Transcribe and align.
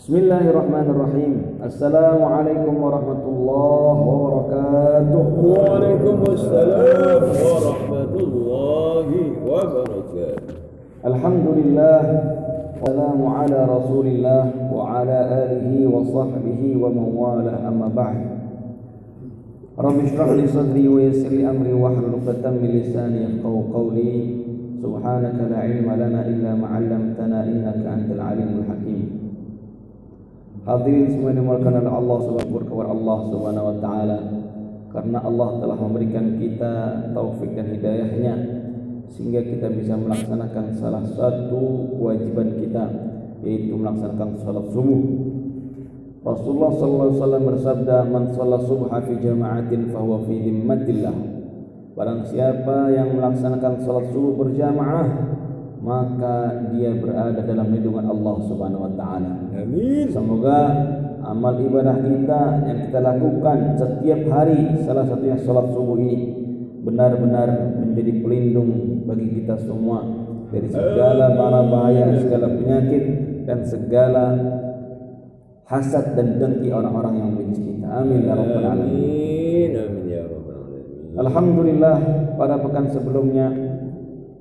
بسم 0.00 0.16
الله 0.16 0.44
الرحمن 0.50 0.86
الرحيم. 0.96 1.32
السلام 1.60 2.24
عليكم 2.24 2.74
ورحمة 2.82 3.22
الله 3.28 3.96
وبركاته. 4.08 5.28
وعليكم 5.44 6.16
السلام 6.32 7.22
ورحمة 7.52 8.14
الله 8.16 9.08
وبركاته. 9.44 10.54
الحمد 11.04 11.46
لله 11.58 12.00
السلام 12.80 13.20
على 13.28 13.58
رسول 13.76 14.06
الله 14.06 14.44
وعلى 14.72 15.18
آله 15.44 15.68
وصحبه 15.92 16.60
ومواله 16.80 17.68
أما 17.68 17.88
بعد 17.92 18.20
رب 19.76 19.98
اشرح 20.00 20.28
لي 20.32 20.46
صدري 20.48 20.88
ويسر 20.88 21.28
لي 21.28 21.44
أمري 21.44 21.76
واحلل 21.76 22.16
عقدة 22.16 22.48
من 22.56 22.72
لساني 22.72 23.18
يفقهوا 23.24 23.68
قولي. 23.76 24.40
سبحانك 24.80 25.36
لا 25.52 25.58
علم 25.60 25.84
لنا 25.92 26.20
إلا 26.24 26.56
ما 26.56 26.66
علمتنا 26.72 27.44
إنك 27.44 27.84
أنت 27.84 28.08
العليم 28.16 28.64
الحكيم. 28.64 28.79
Hadirin 30.60 31.08
semua 31.08 31.32
dimulakan 31.32 31.72
oleh 31.80 31.88
Allah 31.88 32.18
Subhanahu 32.20 32.68
kepada 32.68 32.88
Allah 32.92 33.18
Subhanahu 33.32 33.68
karena 34.90 35.18
Allah 35.24 35.48
telah 35.56 35.76
memberikan 35.78 36.36
kita 36.36 36.72
taufik 37.16 37.56
dan 37.56 37.72
hidayahnya 37.72 38.34
sehingga 39.08 39.40
kita 39.40 39.72
bisa 39.72 39.96
melaksanakan 39.96 40.76
salah 40.76 41.00
satu 41.16 41.96
kewajiban 41.96 42.60
kita 42.60 42.84
yaitu 43.40 43.72
melaksanakan 43.72 44.36
salat 44.44 44.66
subuh. 44.68 45.00
Rasulullah 46.20 46.72
sallallahu 46.76 47.08
alaihi 47.08 47.20
wasallam 47.24 47.44
bersabda, 47.48 47.96
"Man 48.12 48.24
shalla 48.36 48.58
subha 48.60 48.98
fi 49.00 49.12
jama'atin 49.16 49.88
fahuwa 49.88 50.28
fi 50.28 50.34
dhimmatillah." 50.44 51.16
Barang 51.96 52.20
siapa 52.28 52.92
yang 52.92 53.16
melaksanakan 53.16 53.80
salat 53.80 54.12
subuh 54.12 54.44
berjamaah 54.44 55.08
maka 55.80 56.68
dia 56.76 56.92
berada 56.92 57.40
dalam 57.40 57.72
lindungan 57.72 58.04
Allah 58.04 58.36
Subhanahu 58.44 58.84
wa 58.84 58.92
taala. 59.00 59.32
Amin. 59.56 60.12
Semoga 60.12 60.60
amal 61.24 61.56
ibadah 61.56 61.96
kita 62.04 62.42
yang 62.68 62.78
kita 62.88 63.00
lakukan 63.00 63.58
setiap 63.80 64.20
hari 64.28 64.76
salah 64.84 65.08
satunya 65.08 65.40
salat 65.40 65.72
subuh 65.72 65.96
ini 65.96 66.36
benar-benar 66.84 67.76
menjadi 67.80 68.12
pelindung 68.20 69.04
bagi 69.08 69.40
kita 69.40 69.56
semua 69.64 70.04
dari 70.52 70.68
segala 70.68 71.32
mara 71.36 71.62
bahaya, 71.64 72.12
segala 72.20 72.48
penyakit 72.52 73.04
dan 73.48 73.64
segala 73.64 74.24
hasad 75.64 76.18
dan 76.18 76.36
dengki 76.36 76.68
orang-orang 76.74 77.14
yang 77.24 77.30
benci 77.36 77.62
kita. 77.62 77.88
Amin 77.88 78.26
ya 78.26 78.34
rabbal 78.36 78.66
alamin. 78.68 78.90
Amin. 78.90 79.70
Amin 79.76 80.04
ya 80.08 80.22
rabbal 80.28 80.56
alamin. 80.60 81.14
Alhamdulillah 81.14 81.96
pada 82.36 82.54
pekan 82.58 82.90
sebelumnya 82.90 83.69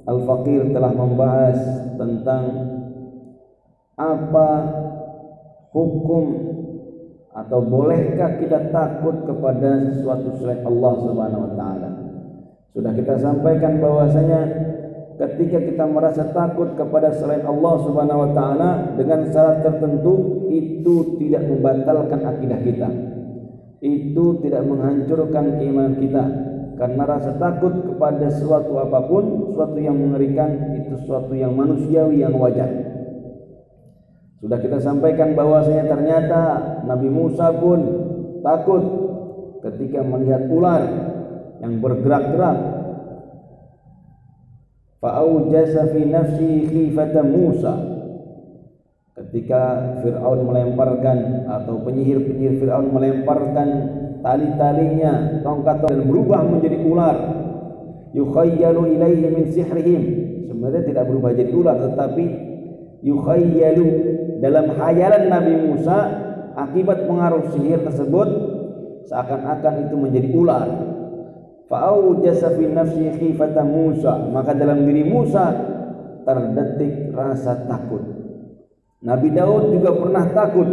Al-Faqir 0.09 0.73
telah 0.73 0.89
membahas 0.89 1.57
tentang 1.93 2.43
apa 3.93 4.49
hukum 5.69 6.25
atau 7.29 7.59
bolehkah 7.61 8.41
kita 8.41 8.73
takut 8.73 9.21
kepada 9.21 9.93
sesuatu 9.93 10.33
selain 10.41 10.65
Allah 10.65 10.93
Subhanahu 11.05 11.45
wa 11.45 11.53
taala. 11.53 11.89
Sudah 12.73 12.91
kita 12.97 13.21
sampaikan 13.21 13.77
bahwasanya 13.77 14.41
ketika 15.19 15.61
kita 15.61 15.85
merasa 15.85 16.25
takut 16.33 16.73
kepada 16.73 17.13
selain 17.13 17.45
Allah 17.45 17.75
Subhanahu 17.85 18.19
wa 18.25 18.31
taala 18.33 18.69
dengan 18.97 19.29
syarat 19.29 19.61
tertentu 19.61 20.47
itu 20.49 21.21
tidak 21.21 21.45
membatalkan 21.45 22.21
akidah 22.25 22.59
kita. 22.65 22.89
Itu 23.79 24.41
tidak 24.41 24.65
menghancurkan 24.65 25.61
keimanan 25.61 26.01
kita 26.01 26.48
karena 26.79 27.03
rasa 27.03 27.35
takut 27.35 27.75
kepada 27.75 28.31
sesuatu 28.31 28.79
apa 28.79 29.03
pun, 29.03 29.51
sesuatu 29.51 29.75
yang 29.83 29.99
mengerikan 29.99 30.79
itu 30.79 30.95
sesuatu 31.03 31.35
yang 31.35 31.51
manusiawi 31.51 32.23
yang 32.23 32.31
wajar. 32.39 32.71
Sudah 34.39 34.55
kita 34.63 34.79
sampaikan 34.79 35.35
bahwasanya 35.35 35.91
ternyata 35.91 36.41
Nabi 36.87 37.11
Musa 37.11 37.51
pun 37.59 37.83
takut 38.39 38.79
ketika 39.59 39.99
melihat 40.07 40.47
ular 40.47 40.79
yang 41.59 41.83
bergerak-gerak. 41.83 42.57
Fa'aujasa 45.03 45.91
fi 45.91 46.01
nafsi 46.07 46.63
khifata 46.63 47.27
Musa. 47.27 47.75
Ketika 49.19 49.63
Fir'aun 49.99 50.47
melemparkan 50.47 51.43
atau 51.43 51.83
penyihir-penyihir 51.83 52.63
Fir'aun 52.63 52.87
melemparkan 52.95 53.67
tali-talinya 54.19 55.43
tongkat 55.43 55.85
dan 55.87 56.05
berubah 56.07 56.43
menjadi 56.45 56.77
ular. 56.83 57.17
Yukhayyalu 58.15 58.97
ilaihi 58.97 59.27
min 59.29 59.45
sihrihim. 59.53 60.01
Sebenarnya 60.49 60.81
tidak 60.87 61.03
berubah 61.07 61.31
jadi 61.37 61.51
ular 61.53 61.77
tetapi 61.77 62.25
yukhayyalu 63.05 63.87
dalam 64.39 64.71
hayalan 64.75 65.23
Nabi 65.29 65.53
Musa 65.67 65.97
akibat 66.55 67.05
pengaruh 67.05 67.51
sihir 67.53 67.83
tersebut 67.85 68.27
seakan-akan 69.07 69.73
itu 69.87 69.95
menjadi 69.95 70.29
ular. 70.35 70.67
Fa'aujasa 71.69 72.57
fi 72.57 72.65
nafsi 72.65 73.13
khifata 73.13 73.61
Musa. 73.61 74.25
Maka 74.33 74.57
dalam 74.57 74.89
diri 74.89 75.05
Musa 75.05 75.53
terdetik 76.25 77.13
rasa 77.13 77.65
takut. 77.69 78.01
Nabi 78.99 79.31
Daud 79.31 79.71
juga 79.71 79.95
pernah 79.95 80.25
takut 80.33 80.67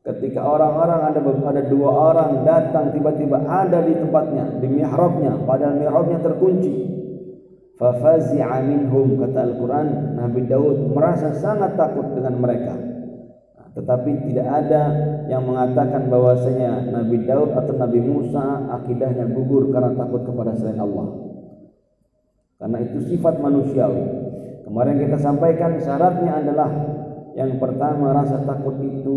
Ketika 0.00 0.40
orang-orang 0.40 1.12
ada 1.12 1.20
ada 1.20 1.62
dua 1.68 1.90
orang 1.92 2.40
datang 2.48 2.88
tiba-tiba 2.88 3.36
ada 3.44 3.84
di 3.84 3.92
tempatnya 3.92 4.48
di 4.56 4.68
mihrabnya 4.80 5.44
padahal 5.44 5.76
mihrabnya 5.76 6.24
terkunci. 6.24 6.88
Fafazi'a 7.76 8.64
minhum 8.64 9.20
kata 9.20 9.40
Al-Qur'an 9.40 10.16
Nabi 10.16 10.48
Daud 10.48 10.96
merasa 10.96 11.36
sangat 11.36 11.76
takut 11.76 12.16
dengan 12.16 12.36
mereka. 12.40 12.76
Nah, 13.56 13.68
tetapi 13.76 14.28
tidak 14.28 14.48
ada 14.48 14.82
yang 15.28 15.44
mengatakan 15.44 16.08
bahwasanya 16.08 16.92
Nabi 16.92 17.24
Daud 17.28 17.52
atau 17.52 17.76
Nabi 17.76 18.00
Musa 18.00 18.72
akidahnya 18.80 19.28
gugur 19.32 19.68
karena 19.68 19.96
takut 19.96 20.24
kepada 20.24 20.56
selain 20.56 20.80
Allah. 20.80 21.08
Karena 22.56 22.78
itu 22.84 23.04
sifat 23.04 23.40
manusiawi. 23.40 24.04
Kemarin 24.64 24.96
kita 25.00 25.16
sampaikan 25.20 25.80
syaratnya 25.80 26.40
adalah 26.40 26.68
yang 27.32 27.56
pertama 27.56 28.12
rasa 28.12 28.44
takut 28.44 28.76
itu 28.84 29.16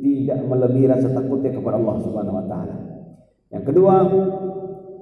tidak 0.00 0.40
melebihi 0.44 0.90
rasa 0.90 1.08
takutnya 1.12 1.52
kepada 1.54 1.76
Allah 1.76 1.96
Subhanahu 2.02 2.38
wa 2.40 2.46
taala. 2.48 2.76
Yang 3.50 3.64
kedua, 3.72 3.94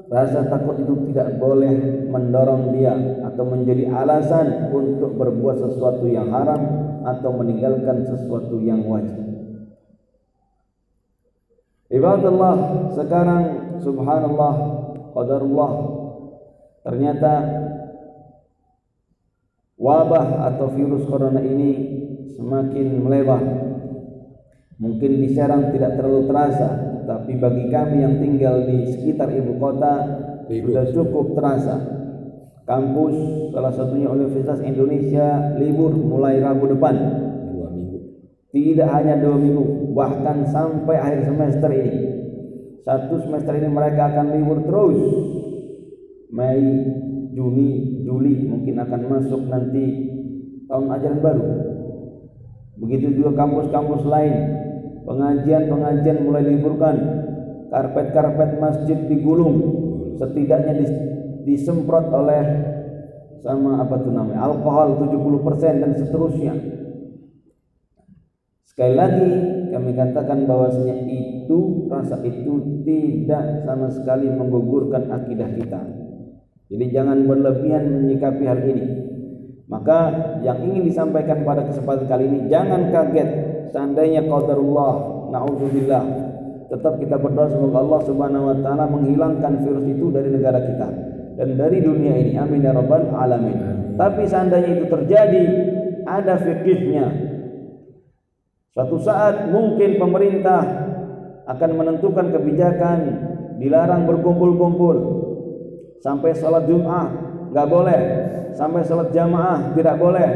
rasa 0.09 0.49
takut 0.49 0.81
itu 0.81 0.95
tidak 1.13 1.37
boleh 1.37 2.05
mendorong 2.09 2.73
dia 2.73 2.97
atau 3.29 3.45
menjadi 3.45 3.93
alasan 3.93 4.73
untuk 4.73 5.21
berbuat 5.21 5.61
sesuatu 5.61 6.09
yang 6.09 6.33
haram 6.33 6.61
atau 7.05 7.31
meninggalkan 7.37 8.09
sesuatu 8.09 8.57
yang 8.59 8.83
wajib. 8.89 9.21
Ibadallah, 11.89 12.57
sekarang 12.93 13.43
subhanallah, 13.81 14.55
qadarullah 15.13 15.73
ternyata 16.85 17.33
wabah 19.77 20.53
atau 20.53 20.73
virus 20.73 21.05
corona 21.09 21.41
ini 21.41 21.71
semakin 22.37 22.87
melebar 23.05 23.68
Mungkin 24.79 25.11
di 25.19 25.35
Serang 25.35 25.75
tidak 25.75 25.99
terlalu 25.99 26.31
terasa, 26.31 26.69
tapi 27.03 27.35
bagi 27.35 27.67
kami 27.67 27.99
yang 27.99 28.15
tinggal 28.23 28.63
di 28.63 28.87
sekitar 28.87 29.27
ibu 29.35 29.59
kota 29.59 29.95
libur. 30.47 30.71
sudah 30.71 30.87
cukup 30.95 31.27
terasa. 31.35 31.77
Kampus 32.63 33.17
salah 33.51 33.75
satunya 33.75 34.07
Universitas 34.07 34.63
Indonesia 34.63 35.57
libur 35.59 35.99
mulai 35.99 36.39
Rabu 36.39 36.71
depan. 36.71 36.95
Dua 37.51 37.75
minggu. 37.75 37.99
Tidak 38.55 38.87
hanya 38.87 39.19
dua 39.19 39.35
minggu, 39.35 39.91
bahkan 39.99 40.47
sampai 40.47 40.95
akhir 40.95 41.27
semester 41.27 41.71
ini. 41.75 41.95
Satu 42.87 43.19
semester 43.19 43.59
ini 43.59 43.67
mereka 43.67 44.15
akan 44.15 44.27
libur 44.31 44.63
terus. 44.63 45.01
Mei, 46.31 46.63
Juni, 47.35 48.05
Juli 48.07 48.47
mungkin 48.47 48.79
akan 48.79 49.01
masuk 49.11 49.43
nanti 49.49 49.87
tahun 50.71 50.87
ajaran 50.93 51.19
baru. 51.19 51.47
Begitu 52.79 53.19
juga 53.19 53.43
kampus-kampus 53.43 54.07
lain 54.07 54.35
Pengajian-pengajian 55.09 56.19
mulai 56.21 56.45
diliburkan. 56.45 56.97
Karpet-karpet 57.73 58.61
masjid 58.61 58.99
digulung. 59.09 59.57
Setidaknya 60.21 60.85
disemprot 61.49 62.13
oleh 62.13 62.45
sama 63.41 63.81
apa 63.81 63.97
tuh 64.03 64.13
namanya 64.13 64.51
alkohol 64.51 64.99
70% 65.01 65.81
dan 65.81 65.93
seterusnya. 65.97 66.55
Sekali 68.67 68.95
lagi 68.99 69.31
kami 69.73 69.91
katakan 69.95 70.45
bahwasanya 70.45 71.07
itu 71.07 71.89
rasa 71.89 72.21
itu 72.27 72.83
tidak 72.85 73.65
sama 73.65 73.89
sekali 73.95 74.29
menggugurkan 74.29 75.09
akidah 75.09 75.49
kita. 75.57 75.81
Jadi 76.69 76.85
jangan 76.93 77.25
berlebihan 77.25 77.89
menyikapi 77.89 78.45
hal 78.45 78.61
ini. 78.61 78.87
Maka 79.69 79.99
yang 80.45 80.65
ingin 80.65 80.89
disampaikan 80.89 81.45
pada 81.45 81.65
kesempatan 81.65 82.09
kali 82.09 82.25
ini 82.29 82.41
jangan 82.49 82.93
kaget 82.93 83.48
seandainya 83.71 84.25
qadarullah 84.27 84.95
naudzubillah 85.33 86.05
tetap 86.69 87.01
kita 87.01 87.17
berdoa 87.17 87.49
semoga 87.49 87.81
Allah 87.81 88.01
Subhanahu 88.05 88.45
wa 88.53 88.57
taala 88.61 88.85
menghilangkan 88.93 89.65
virus 89.65 89.87
itu 89.89 90.07
dari 90.13 90.29
negara 90.29 90.61
kita 90.61 90.89
dan 91.41 91.49
dari 91.57 91.79
dunia 91.81 92.13
ini. 92.19 92.37
Amin 92.37 92.61
ya 92.61 92.77
rabbal 92.77 93.09
alamin. 93.09 93.57
Tapi 93.97 94.29
seandainya 94.29 94.77
itu 94.77 94.85
terjadi 94.91 95.43
ada 96.05 96.37
fikihnya. 96.37 97.07
Suatu 98.77 99.01
saat 99.01 99.49
mungkin 99.49 99.97
pemerintah 99.97 100.61
akan 101.49 101.71
menentukan 101.73 102.31
kebijakan 102.37 102.99
dilarang 103.57 104.05
berkumpul-kumpul. 104.05 104.97
Sampai 106.05 106.37
sholat 106.37 106.69
Jum'ah 106.69 107.07
nggak 107.51 107.69
boleh. 107.71 108.01
Sampai 108.55 108.85
sholat 108.85 109.09
jamaah 109.11 109.73
tidak 109.73 109.97
boleh. 109.97 110.29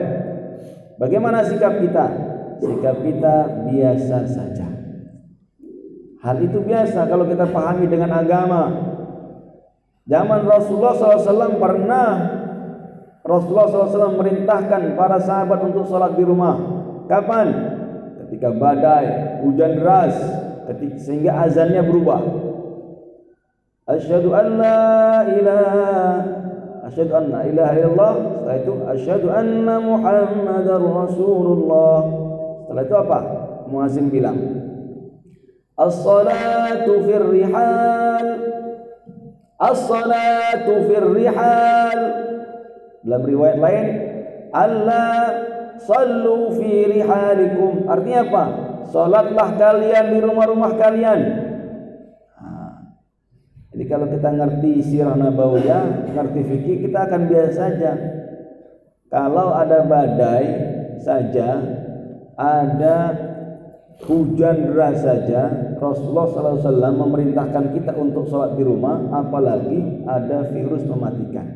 Bagaimana 0.97 1.45
sikap 1.45 1.77
kita 1.83 2.32
sikap 2.63 2.97
kita 3.03 3.67
biasa 3.67 4.19
saja. 4.31 4.69
Hal 6.23 6.39
itu 6.39 6.63
biasa 6.63 7.11
kalau 7.11 7.27
kita 7.27 7.51
pahami 7.51 7.91
dengan 7.91 8.15
agama. 8.15 8.63
Zaman 10.07 10.47
Rasulullah 10.47 10.95
SAW 10.95 11.59
pernah 11.59 12.09
Rasulullah 13.23 13.67
SAW 13.71 14.19
merintahkan 14.19 14.95
para 14.95 15.19
sahabat 15.19 15.63
untuk 15.67 15.87
sholat 15.87 16.15
di 16.15 16.23
rumah. 16.27 16.59
Kapan? 17.11 17.73
ketika 18.33 18.49
badai, 18.49 19.45
hujan 19.45 19.77
deras 19.77 20.17
ketika, 20.73 20.97
sehingga 21.05 21.33
azannya 21.45 21.85
berubah. 21.85 22.25
Asyhadu 23.93 24.33
an 24.33 24.47
la 24.57 25.21
ilaha 25.29 25.85
Asyhadu 26.89 27.13
an 27.13 27.25
la 27.29 27.41
ilaha 27.45 27.73
illallah. 27.77 28.15
Setelah 28.17 28.57
itu 28.57 28.73
asyhadu 28.89 29.27
anna 29.29 29.77
Muhammadar 29.85 30.81
Rasulullah 30.81 31.99
Setelah 32.73 32.89
itu 32.89 32.97
apa? 32.97 33.19
Muazin 33.69 34.09
bilang 34.09 34.41
As-salatu 35.77 37.05
fir 37.05 37.21
rihal. 37.21 38.27
As-salatu 39.61 40.89
fir 40.89 41.05
rihal. 41.13 42.01
Dalam 43.05 43.23
riwayat 43.29 43.61
lain 43.61 43.87
Allah 44.57 45.17
sallu 45.85 46.57
fi 46.57 46.97
rihalikum. 46.97 47.93
Artinya 47.93 48.21
apa? 48.25 48.45
Salatlah 48.89 49.53
kalian 49.61 50.17
di 50.17 50.19
rumah-rumah 50.25 50.73
kalian. 50.81 51.21
Jadi 53.73 53.85
kalau 53.85 54.09
kita 54.09 54.33
ngerti 54.33 54.73
sirah 54.81 55.17
nabawiyah, 55.17 56.13
ngerti 56.13 56.41
fikih, 56.41 56.77
kita 56.89 57.09
akan 57.09 57.29
biasa 57.29 57.53
saja. 57.53 57.93
Kalau 59.13 59.53
ada 59.53 59.85
badai 59.85 60.45
saja, 61.01 61.81
ada 62.39 62.97
hujan 64.07 64.73
deras 64.73 65.05
saja, 65.05 65.75
Rasulullah 65.79 66.27
SAW 66.61 67.01
memerintahkan 67.07 67.77
kita 67.77 67.93
untuk 67.97 68.27
sholat 68.31 68.59
di 68.59 68.63
rumah, 68.67 68.99
apalagi 69.15 70.05
ada 70.09 70.49
virus 70.51 70.83
mematikan. 70.89 71.47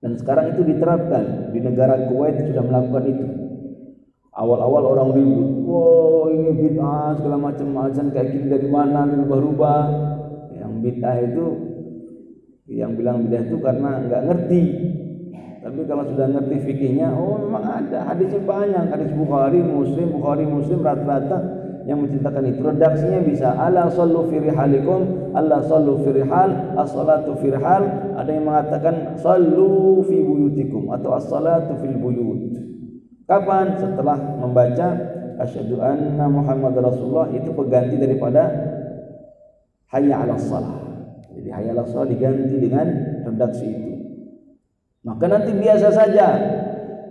Dan 0.00 0.16
sekarang 0.16 0.56
itu 0.56 0.64
diterapkan 0.64 1.52
di 1.52 1.60
negara 1.60 2.08
Kuwait 2.08 2.40
sudah 2.40 2.64
melakukan 2.64 3.04
itu. 3.04 3.26
Awal-awal 4.32 4.82
orang 4.96 5.10
ribut, 5.12 5.48
wow 5.68 6.32
ini 6.32 6.50
bid'ah 6.56 7.20
segala 7.20 7.36
macam 7.36 7.68
macam 7.76 8.08
kayak 8.08 8.28
gini 8.32 8.46
dari 8.48 8.68
mana, 8.72 9.04
berubah-ubah 9.04 10.10
bid'ah 10.80 11.16
itu 11.22 11.46
yang 12.70 12.96
bilang 12.96 13.28
bid'ah 13.28 13.42
itu 13.44 13.56
karena 13.60 13.90
nggak 14.08 14.22
ngerti 14.26 14.62
tapi 15.60 15.84
kalau 15.84 16.08
sudah 16.08 16.26
ngerti 16.32 16.56
fikihnya 16.64 17.12
oh 17.12 17.36
memang 17.36 17.60
ada. 17.68 18.08
Hadisnya 18.08 18.40
banyak. 18.40 18.84
Hadis 18.88 19.12
Bukhari 19.12 19.60
Muslim 19.60 20.08
Bukhari 20.08 20.48
Muslim 20.48 20.80
rata-rata 20.80 21.36
yang 21.84 22.00
menceritakan 22.00 22.44
itu. 22.48 22.60
Redaksinya 22.64 23.20
bisa 23.20 23.52
ala 23.52 23.92
sallu 23.92 24.24
fi 24.32 24.40
rihalikum 24.40 25.32
alla 25.36 25.60
sallu 25.68 26.00
fi 26.00 26.16
rihal 26.16 26.80
as-salatu 26.80 27.36
fi 27.44 27.52
ada 27.52 28.30
yang 28.32 28.48
mengatakan 28.48 29.20
sallu 29.20 30.00
fi 30.08 30.16
buyutikum 30.24 30.88
atau 30.96 31.12
as-salatu 31.20 31.76
fil 31.84 31.96
buyut. 32.00 32.56
Kapan? 33.28 33.76
Setelah 33.76 34.16
membaca 34.16 34.86
asyhadu 35.44 35.76
anna 35.84 36.24
muhammad 36.24 36.72
rasulullah 36.80 37.28
itu 37.36 37.52
pengganti 37.52 38.00
daripada 38.00 38.48
hayya 39.92 40.24
'ala 40.24 40.40
salah. 40.40 40.88
Jadi 41.36 41.48
hayya 41.52 41.76
'ala 41.76 41.84
salah 41.84 42.08
diganti 42.08 42.56
dengan 42.56 42.86
redaksi 43.28 43.66
itu. 43.68 43.89
Maka 45.00 45.24
nanti 45.28 45.52
biasa 45.56 45.88
saja. 45.92 46.28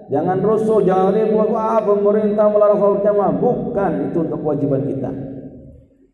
Jangan 0.09 0.41
rusuh, 0.41 0.81
jangan 0.81 1.13
ribut, 1.13 1.53
wah 1.53 1.77
pemerintah 1.81 2.50
melarang 2.50 2.81
salat 2.81 3.01
jamaah. 3.06 3.33
Bukan 3.38 3.91
itu 4.09 4.18
untuk 4.25 4.39
kewajiban 4.41 4.81
kita. 4.89 5.12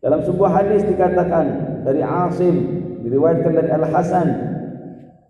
Dalam 0.04 0.20
sebuah 0.24 0.50
hadis 0.52 0.84
dikatakan 0.84 1.44
dari 1.84 2.04
Asim 2.04 2.54
diriwayatkan 3.06 3.52
dari 3.54 3.70
Al 3.70 3.86
Hasan 3.86 4.28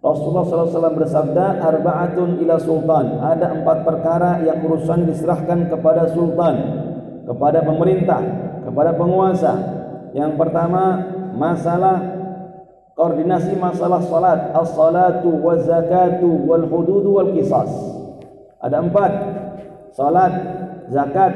Rasulullah 0.01 0.45
SAW 0.47 0.97
bersabda 0.97 1.61
arba'atun 1.61 2.41
ila 2.41 2.57
sultan 2.57 3.21
ada 3.21 3.53
empat 3.53 3.85
perkara 3.85 4.41
yang 4.47 4.65
urusan 4.65 5.05
diserahkan 5.05 5.69
kepada 5.69 6.09
sultan 6.15 6.55
kepada 7.29 7.61
pemerintah 7.61 8.23
kepada 8.65 8.97
penguasa 8.97 9.53
yang 10.17 10.39
pertama 10.41 11.05
masalah 11.37 12.16
koordinasi 12.97 13.55
masalah 13.61 14.01
salat 14.09 14.57
as-salatu 14.57 15.29
waz 15.45 15.69
zakatu 15.69 16.27
wal 16.49 16.65
hududu 16.65 17.21
wal 17.21 17.31
qisas. 17.37 17.69
Ada 18.59 18.81
empat. 18.83 19.13
Salat 19.93 20.33
zakat 20.89 21.33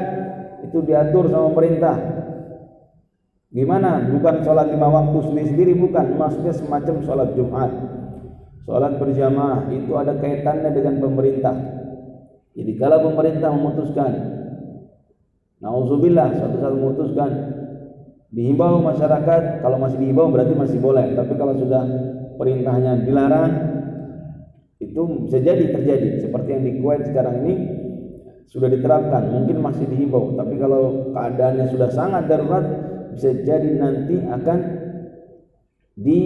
itu 0.65 0.81
diatur 0.83 1.29
sama 1.29 1.53
pemerintah 1.53 1.95
gimana? 3.53 4.01
Bukan 4.09 4.41
salat 4.41 4.73
lima 4.73 4.89
waktu 4.89 5.17
sendiri-sendiri 5.29 5.77
bukan. 5.77 6.17
Maksudnya 6.17 6.53
semacam 6.57 6.95
salat 7.05 7.29
Jumat. 7.37 7.71
Salat 8.65 8.97
berjamaah 8.97 9.69
itu 9.69 9.93
ada 9.95 10.17
kaitannya 10.17 10.69
dengan 10.73 10.97
pemerintah. 10.97 11.55
Jadi 12.51 12.71
kalau 12.75 13.07
pemerintah 13.07 13.47
memutuskan 13.53 14.41
Nauzubillah 15.61 16.41
suatu 16.41 16.57
saat 16.57 16.73
memutuskan 16.73 17.31
dihimbau 18.31 18.79
masyarakat 18.79 19.59
kalau 19.59 19.77
masih 19.77 19.99
dihimbau 19.99 20.31
berarti 20.31 20.55
masih 20.55 20.79
boleh. 20.79 21.13
Tapi 21.13 21.33
kalau 21.35 21.53
sudah 21.59 21.83
perintahnya 22.39 23.03
dilarang 23.03 23.53
itu 24.79 25.27
bisa 25.27 25.37
jadi 25.43 25.63
terjadi. 25.75 26.09
Seperti 26.23 26.47
yang 26.49 26.63
di 26.63 26.71
Kuwait 26.79 27.03
sekarang 27.11 27.43
ini 27.43 27.55
sudah 28.47 28.71
diterapkan. 28.71 29.35
Mungkin 29.35 29.59
masih 29.59 29.85
dihimbau. 29.91 30.39
Tapi 30.39 30.55
kalau 30.55 31.11
keadaannya 31.11 31.65
sudah 31.69 31.89
sangat 31.91 32.31
darurat 32.31 32.65
bisa 33.11 33.35
jadi 33.43 33.75
nanti 33.75 34.15
akan 34.23 34.59
di 35.99 36.19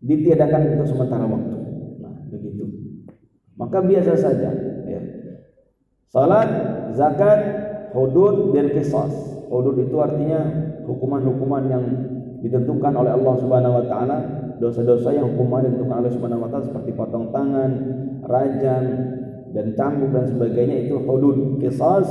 ditiadakan 0.00 0.76
untuk 0.76 0.88
sementara 0.92 1.24
waktu. 1.24 1.56
Nah 2.04 2.14
begitu. 2.28 2.64
Maka 3.56 3.84
biasa 3.84 4.12
saja 4.16 4.50
ya. 4.88 5.00
salat 6.08 6.48
zakat 6.96 7.40
hudud 7.92 8.56
dan 8.56 8.72
qisas 8.72 9.29
Hudud 9.50 9.82
itu 9.82 9.96
artinya 9.98 10.46
hukuman-hukuman 10.86 11.62
yang 11.66 11.84
ditentukan 12.38 12.94
oleh 12.94 13.10
Allah 13.18 13.34
Subhanahu 13.42 13.74
wa 13.82 13.84
taala, 13.90 14.18
dosa-dosa 14.62 15.10
yang 15.10 15.34
hukuman 15.34 15.66
ditentukan 15.66 16.06
oleh 16.06 16.10
Subhanahu 16.14 16.46
wa 16.46 16.48
taala 16.54 16.70
seperti 16.70 16.94
potong 16.94 17.34
tangan, 17.34 17.70
rajam 18.30 18.84
dan 19.50 19.66
cambuk 19.74 20.14
dan 20.14 20.30
sebagainya 20.30 20.86
itu 20.86 21.02
hudud. 21.02 21.58
Qisas 21.58 22.06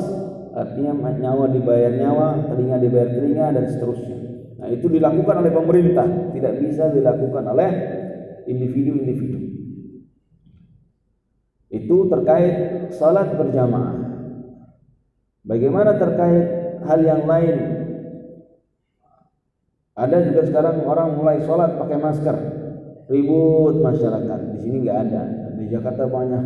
artinya 0.51 1.15
nyawa 1.15 1.47
dibayar 1.47 1.95
nyawa, 1.95 2.51
telinga 2.51 2.77
dibayar 2.83 3.09
telinga 3.15 3.55
dan 3.55 3.65
seterusnya. 3.71 4.17
Nah, 4.59 4.67
itu 4.67 4.91
dilakukan 4.91 5.35
oleh 5.39 5.51
pemerintah, 5.55 6.07
tidak 6.35 6.53
bisa 6.59 6.91
dilakukan 6.91 7.47
oleh 7.47 7.71
individu-individu. 8.43 9.39
Itu 11.71 12.11
terkait 12.11 12.91
salat 12.91 13.31
berjamaah. 13.39 13.95
Bagaimana 15.47 15.95
terkait 15.95 16.58
hal 16.85 16.99
yang 17.03 17.23
lain. 17.27 17.57
Ada 19.99 20.31
juga 20.31 20.41
sekarang 20.47 20.87
orang 20.87 21.19
mulai 21.19 21.43
sholat 21.43 21.75
pakai 21.75 21.99
masker, 21.99 22.35
ribut 23.11 23.83
masyarakat. 23.83 24.39
Di 24.55 24.57
sini 24.63 24.87
nggak 24.87 24.97
ada. 25.11 25.23
Di 25.59 25.67
Jakarta 25.67 26.07
banyak 26.07 26.43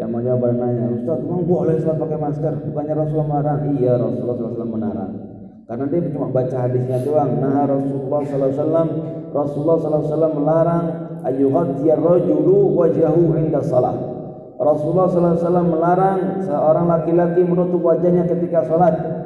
yang 0.00 0.08
menjawab 0.08 0.56
nanya, 0.56 0.88
Ustaz, 0.96 1.20
memang 1.20 1.44
boleh 1.44 1.76
sholat 1.84 2.00
pakai 2.00 2.16
masker? 2.16 2.52
Bukannya 2.64 2.94
Rasulullah 2.96 3.28
melarang? 3.28 3.60
Iya, 3.76 3.92
Rasulullah 4.00 4.36
SAW 4.40 4.72
melarang. 4.72 5.12
Karena 5.68 5.84
dia 5.88 6.00
cuma 6.08 6.26
baca 6.32 6.56
hadisnya 6.64 6.98
doang. 7.04 7.30
Nah 7.38 7.64
Rasulullah 7.68 8.20
SAW, 8.24 8.88
Rasulullah 9.36 9.76
SAW 9.80 10.32
melarang 10.32 10.84
ayyughadiyar 11.28 12.00
rajulu 12.00 12.72
wajahu 12.72 13.36
inda 13.36 13.60
salat. 13.60 13.96
Rasulullah 14.56 15.08
SAW 15.10 15.68
melarang 15.68 16.44
seorang 16.44 16.86
laki-laki 16.88 17.44
menutup 17.44 17.82
wajahnya 17.84 18.24
ketika 18.30 18.64
sholat 18.64 19.21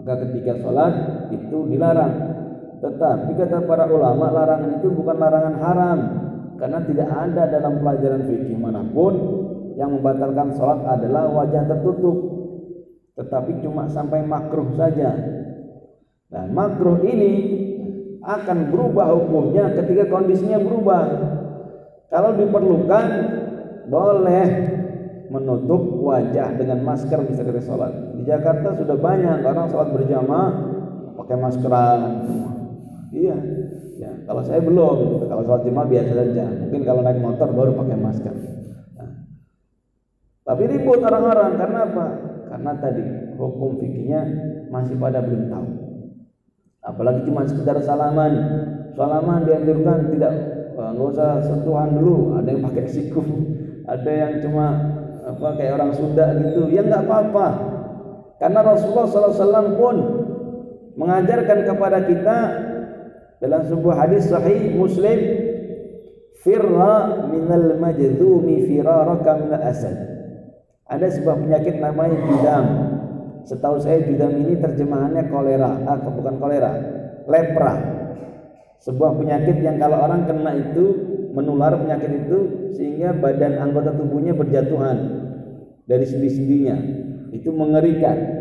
maka 0.00 0.24
ketika 0.24 0.64
sholat 0.64 0.92
itu 1.28 1.68
dilarang. 1.68 2.14
Tetapi 2.80 3.36
kata 3.36 3.68
para 3.68 3.84
ulama 3.84 4.32
larangan 4.32 4.80
itu 4.80 4.88
bukan 4.88 5.16
larangan 5.20 5.56
haram. 5.60 5.98
Karena 6.56 6.80
tidak 6.88 7.08
ada 7.12 7.42
dalam 7.52 7.84
pelajaran 7.84 8.24
fikih 8.24 8.56
mana 8.56 8.80
pun 8.96 9.12
yang 9.76 9.92
membatalkan 9.92 10.56
sholat 10.56 10.80
adalah 10.88 11.28
wajah 11.28 11.68
tertutup. 11.68 12.16
Tetapi 13.20 13.60
cuma 13.60 13.92
sampai 13.92 14.24
makruh 14.24 14.72
saja. 14.72 15.12
Dan 16.32 16.56
makruh 16.56 17.04
ini 17.04 17.32
akan 18.24 18.72
berubah 18.72 19.12
hukumnya 19.12 19.68
ketika 19.76 20.08
kondisinya 20.08 20.56
berubah. 20.64 21.04
Kalau 22.08 22.40
diperlukan 22.40 23.04
boleh 23.92 24.48
menutup 25.30 25.80
wajah 26.02 26.58
dengan 26.58 26.82
masker 26.82 27.22
bisa 27.30 27.46
kita 27.46 27.62
sholat. 27.62 28.18
Di 28.18 28.26
Jakarta 28.26 28.74
sudah 28.74 28.98
banyak 28.98 29.46
orang 29.46 29.70
sholat 29.70 29.88
berjamaah 29.94 30.50
pakai 31.22 31.36
maskeran. 31.38 32.00
Iya, 33.14 33.36
ya 33.96 34.10
kalau 34.26 34.42
saya 34.42 34.58
belum. 34.58 35.22
Kalau 35.30 35.42
sholat 35.46 35.62
jamaah 35.62 35.86
biasa 35.86 36.12
saja. 36.18 36.46
Mungkin 36.66 36.82
kalau 36.82 37.00
naik 37.06 37.22
motor 37.22 37.48
baru 37.54 37.78
pakai 37.78 37.96
masker. 37.96 38.34
Nah. 38.98 39.10
Tapi 40.50 40.62
ribut 40.66 41.00
orang-orang 41.06 41.50
karena 41.54 41.78
apa? 41.86 42.06
Karena 42.50 42.72
tadi 42.82 43.04
hukum 43.38 43.78
fikihnya 43.78 44.20
masih 44.74 44.98
pada 44.98 45.22
belum 45.22 45.46
tahu. 45.46 45.68
Apalagi 46.82 47.22
cuma 47.30 47.46
sekedar 47.46 47.78
salaman. 47.86 48.66
Salaman 48.98 49.46
dianjurkan 49.46 50.10
tidak 50.10 50.32
eh, 50.74 50.90
nggak 50.90 51.08
usah 51.14 51.30
sentuhan 51.46 51.94
dulu. 51.94 52.34
Ada 52.34 52.48
yang 52.50 52.62
pakai 52.66 52.84
siku, 52.90 53.22
ada 53.94 54.10
yang 54.10 54.42
cuma 54.42 54.66
apa 55.30 55.46
kayak 55.54 55.72
orang 55.78 55.92
Sunda 55.94 56.26
gitu. 56.38 56.66
Ya 56.70 56.82
nggak 56.82 57.06
apa-apa. 57.06 57.46
Karena 58.40 58.60
Rasulullah 58.64 59.06
SAW 59.06 59.76
pun 59.76 59.96
mengajarkan 60.96 61.58
kepada 61.68 61.98
kita 62.08 62.38
dalam 63.40 63.62
sebuah 63.68 63.94
hadis 64.06 64.28
sahih 64.28 64.74
Muslim 64.76 65.18
firra 66.40 67.28
minal 67.28 67.76
majdumi 67.76 68.64
firaraka 68.68 69.30
minal 69.40 69.64
asad. 69.64 69.96
Ada 70.90 71.06
sebuah 71.20 71.36
penyakit 71.38 71.78
namanya 71.78 72.16
judam. 72.26 72.64
Setahu 73.46 73.80
saya 73.80 74.04
judam 74.04 74.36
ini 74.36 74.58
terjemahannya 74.60 75.32
kolera, 75.32 75.72
ah 75.88 75.96
bukan 76.02 76.36
kolera, 76.36 76.70
lepra. 77.24 77.74
Sebuah 78.84 79.16
penyakit 79.16 79.60
yang 79.64 79.80
kalau 79.80 80.00
orang 80.00 80.28
kena 80.28 80.52
itu 80.56 81.09
menular 81.40 81.72
penyakit 81.80 82.28
itu 82.28 82.38
sehingga 82.76 83.16
badan 83.16 83.56
anggota 83.56 83.96
tubuhnya 83.96 84.36
berjatuhan 84.36 84.96
dari 85.88 86.04
sendi-sendinya. 86.04 86.76
Itu 87.32 87.50
mengerikan. 87.56 88.38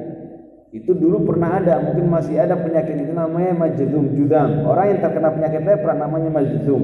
Itu 0.70 0.94
dulu 0.94 1.26
pernah 1.26 1.58
ada, 1.58 1.82
mungkin 1.82 2.14
masih 2.14 2.38
ada 2.38 2.54
penyakit 2.60 2.94
itu 2.94 3.10
namanya 3.10 3.58
majdum 3.58 4.14
judam. 4.14 4.70
Orang 4.70 4.94
yang 4.94 5.00
terkena 5.02 5.34
penyakit 5.34 5.66
lepra 5.66 5.98
namanya 5.98 6.30
majdum. 6.30 6.84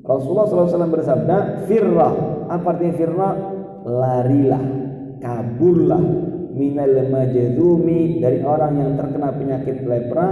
Rasulullah 0.00 0.48
SAW 0.48 0.88
bersabda, 0.88 1.68
firra. 1.68 2.10
Apa 2.48 2.76
artinya 2.76 2.94
firra? 2.96 3.30
Larilah, 3.84 4.64
kaburlah 5.20 6.00
minal 6.54 6.96
majdumi 7.12 8.22
dari 8.24 8.40
orang 8.40 8.72
yang 8.80 8.90
terkena 8.96 9.36
penyakit 9.36 9.84
lepra 9.84 10.26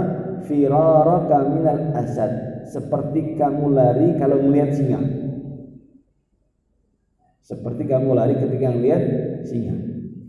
firaraka 0.47 1.37
minal 1.51 1.93
asad 1.93 2.52
seperti 2.69 3.35
kamu 3.35 3.73
lari 3.73 4.15
kalau 4.19 4.39
melihat 4.43 4.71
singa. 4.75 5.01
Seperti 7.43 7.83
kamu 7.83 8.15
lari 8.15 8.39
ketika 8.39 8.71
melihat 8.71 9.03
singa. 9.43 9.75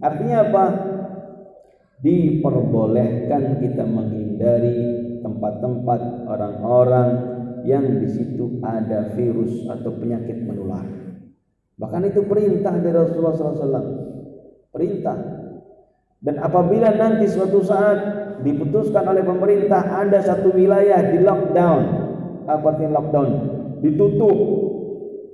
Artinya 0.03 0.37
apa? 0.51 0.65
Diperbolehkan 2.05 3.63
kita 3.63 3.87
menghindari 3.87 4.77
tempat-tempat 5.25 6.01
orang-orang 6.29 7.09
yang 7.65 7.97
di 7.97 8.09
situ 8.13 8.61
ada 8.61 9.17
virus 9.17 9.65
atau 9.73 9.97
penyakit 9.97 10.45
menular. 10.45 10.85
Bahkan 11.81 12.03
itu 12.13 12.29
perintah 12.29 12.77
dari 12.77 12.93
Rasulullah 12.93 13.35
SAW 13.35 13.89
perintah. 14.69 15.17
Dan 16.21 16.41
apabila 16.41 16.93
nanti 16.93 17.25
suatu 17.31 17.65
saat 17.65 17.99
diputuskan 18.45 19.05
oleh 19.07 19.25
pemerintah 19.25 19.81
ada 20.05 20.21
satu 20.21 20.53
wilayah 20.53 21.15
di 21.15 21.25
lockdown, 21.25 22.04
apa 22.45 22.65
artinya 22.75 23.01
lockdown? 23.01 23.31
Ditutup. 23.81 24.39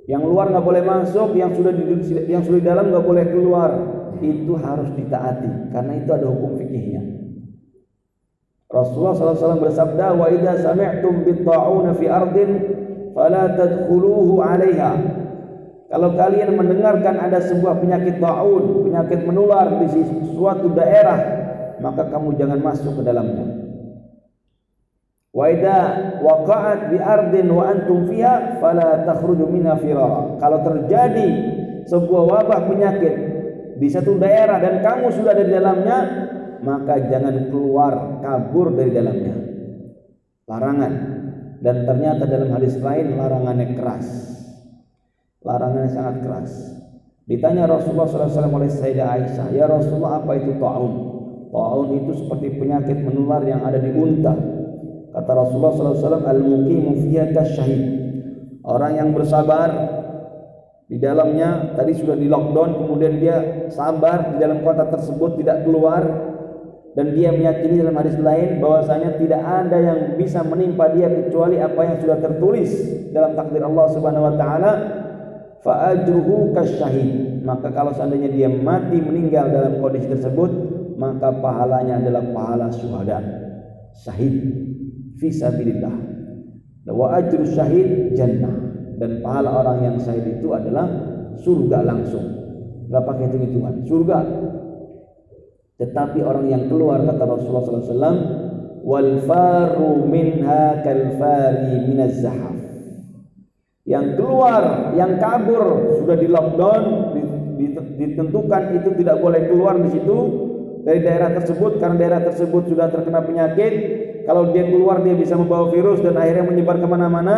Yang 0.09 0.23
luar 0.27 0.51
nggak 0.51 0.65
boleh 0.65 0.83
masuk, 0.83 1.37
yang 1.37 1.55
sudah 1.55 1.71
di 1.71 1.83
yang 2.27 2.43
sudah 2.43 2.59
di 2.59 2.67
dalam 2.67 2.91
nggak 2.91 3.05
boleh 3.05 3.25
keluar. 3.29 3.71
Itu 4.21 4.53
harus 4.59 4.89
ditaati 4.93 5.73
karena 5.73 5.93
itu 5.97 6.09
ada 6.13 6.29
hukum 6.29 6.59
fikihnya. 6.59 7.01
Rasulullah 8.71 9.17
SAW 9.17 9.59
bersabda, 9.59 10.15
"Wa 10.15 10.31
idza 10.31 10.63
sami'tum 10.63 11.27
bit-ta'una 11.27 11.91
fi 11.97 12.05
ardin 12.07 12.49
fala 13.11 13.51
tadkhuluhu 13.57 14.39
'alaiha." 14.39 14.93
Kalau 15.91 16.15
kalian 16.15 16.55
mendengarkan 16.55 17.19
ada 17.19 17.43
sebuah 17.43 17.83
penyakit 17.83 18.23
taun, 18.23 18.87
penyakit 18.87 19.27
menular 19.27 19.75
di 19.83 19.91
suatu 20.31 20.71
daerah, 20.71 21.19
maka 21.83 22.07
kamu 22.07 22.39
jangan 22.39 22.63
masuk 22.63 22.95
ke 22.95 23.03
dalamnya. 23.03 23.70
Wa 25.31 25.47
idza 25.47 25.79
waqa'at 26.19 26.91
bi 26.91 26.97
ardin 26.99 27.47
wa 27.51 27.71
antum 27.71 28.07
fiha 28.11 28.59
fala 28.59 29.07
takhruju 29.07 29.47
minha 29.47 29.79
firara. 29.79 30.35
Kalau 30.43 30.59
terjadi 30.59 31.27
sebuah 31.87 32.23
wabah 32.27 32.59
penyakit 32.67 33.13
di 33.79 33.87
satu 33.87 34.19
daerah 34.19 34.59
dan 34.59 34.83
kamu 34.83 35.07
sudah 35.15 35.31
ada 35.31 35.43
di 35.47 35.53
dalamnya, 35.55 35.97
maka 36.61 36.99
jangan 37.07 37.47
keluar 37.47 38.19
kabur 38.19 38.75
dari 38.75 38.91
dalamnya. 38.91 39.35
Larangan. 40.51 40.93
Dan 41.61 41.85
ternyata 41.85 42.25
dalam 42.25 42.49
hadis 42.57 42.73
lain 42.81 43.21
larangannya 43.21 43.77
keras 43.77 44.31
larangannya 45.41 45.91
sangat 45.91 46.15
keras. 46.21 46.51
Ditanya 47.25 47.69
Rasulullah 47.69 48.09
SAW 48.09 48.49
oleh 48.49 48.69
Sayyidah 48.69 49.07
Aisyah, 49.07 49.47
Ya 49.53 49.65
Rasulullah 49.69 50.21
apa 50.21 50.37
itu 50.37 50.57
ta'un? 50.57 50.93
Ta'un 51.51 51.87
itu 51.95 52.11
seperti 52.17 52.59
penyakit 52.59 52.97
menular 53.03 53.43
yang 53.45 53.61
ada 53.63 53.79
di 53.79 53.91
unta. 53.93 54.33
Kata 55.11 55.31
Rasulullah 55.35 55.71
SAW, 55.75 56.23
Al-muqimu 56.23 56.95
syahid. 57.51 57.81
Orang 58.63 58.95
yang 58.95 59.09
bersabar 59.11 59.99
di 60.91 60.99
dalamnya 60.99 61.71
tadi 61.71 61.95
sudah 61.95 62.19
di 62.19 62.27
lockdown 62.27 62.83
kemudian 62.83 63.15
dia 63.15 63.37
sabar 63.71 64.35
di 64.35 64.43
dalam 64.43 64.59
kota 64.59 64.91
tersebut 64.91 65.39
tidak 65.39 65.63
keluar 65.63 66.03
dan 66.91 67.15
dia 67.15 67.31
meyakini 67.31 67.79
dalam 67.79 67.95
hadis 67.95 68.19
lain 68.19 68.59
bahwasanya 68.59 69.15
tidak 69.15 69.39
ada 69.39 69.77
yang 69.79 69.99
bisa 70.19 70.43
menimpa 70.43 70.91
dia 70.91 71.07
kecuali 71.07 71.63
apa 71.63 71.79
yang 71.87 71.97
sudah 72.03 72.17
tertulis 72.19 72.71
dalam 73.15 73.31
takdir 73.39 73.63
Allah 73.63 73.85
Subhanahu 73.87 74.27
wa 74.27 74.35
taala 74.35 74.71
fa 75.63 75.95
kasyahid 76.59 77.39
maka 77.47 77.71
kalau 77.71 77.95
seandainya 77.95 78.27
dia 78.27 78.51
mati 78.51 78.99
meninggal 78.99 79.47
dalam 79.47 79.79
kondisi 79.79 80.11
tersebut 80.11 80.51
maka 80.99 81.31
pahalanya 81.39 82.03
adalah 82.03 82.23
pahala 82.35 82.67
syuhada 82.67 83.23
syahid 83.95 84.70
fi 85.19 85.27
sabilillah. 85.33 85.95
Wa 86.91 87.07
ajru 87.19 87.43
syahid 87.47 88.13
jannah. 88.13 88.53
Dan 89.01 89.23
pahala 89.25 89.65
orang 89.65 89.77
yang 89.81 89.95
syahid 89.97 90.39
itu 90.39 90.53
adalah 90.53 90.85
surga 91.41 91.79
langsung. 91.81 92.25
Enggak 92.87 93.03
pakai 93.07 93.23
hitung-hitungan. 93.31 93.73
Surga. 93.87 94.19
Tetapi 95.81 96.19
orang 96.21 96.45
yang 96.45 96.63
keluar 96.69 97.01
kata 97.01 97.23
Rasulullah 97.25 97.65
SAW 97.65 98.19
wal 98.85 99.21
faru 99.25 100.05
minha 100.05 100.85
kal 100.85 101.17
fari 101.17 101.89
minaz 101.89 102.21
zahaf. 102.21 102.53
Yang 103.81 104.21
keluar, 104.21 104.93
yang 104.93 105.17
kabur 105.17 105.97
sudah 105.97 106.13
di 106.21 106.29
lockdown, 106.29 106.83
ditentukan 107.97 108.77
itu 108.77 108.89
tidak 109.01 109.17
boleh 109.17 109.41
keluar 109.49 109.77
di 109.81 109.89
situ 109.89 110.17
dari 110.85 111.01
daerah 111.01 111.33
tersebut 111.33 111.81
karena 111.81 111.97
daerah 111.97 112.21
tersebut 112.25 112.69
sudah 112.69 112.93
terkena 112.93 113.25
penyakit. 113.25 113.73
Kalau 114.25 114.53
dia 114.53 114.69
keluar 114.69 115.01
dia 115.01 115.17
bisa 115.17 115.33
membawa 115.33 115.69
virus 115.73 116.01
dan 116.01 116.17
akhirnya 116.17 116.45
menyebar 116.45 116.77
ke 116.77 116.87
mana-mana. 116.87 117.35